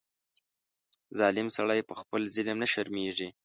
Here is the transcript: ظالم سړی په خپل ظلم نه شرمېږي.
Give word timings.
ظالم 1.17 1.47
سړی 1.57 1.81
په 1.89 1.93
خپل 1.99 2.21
ظلم 2.35 2.57
نه 2.63 2.67
شرمېږي. 2.73 3.29